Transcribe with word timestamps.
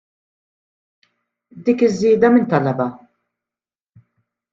Dik 1.67 1.79
iż-żieda 1.87 2.29
min 2.37 2.45
talabha? 2.53 2.87